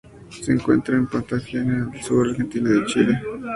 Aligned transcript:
Se 0.41 0.51
encuentra 0.51 0.95
en 0.97 1.03
la 1.03 1.09
Patagonia, 1.11 1.87
al 1.93 2.01
sur 2.01 2.21
de 2.25 2.25
la 2.25 2.31
Argentina 2.31 2.69
y 2.71 2.73
de 2.73 2.85
Chile. 2.87 3.21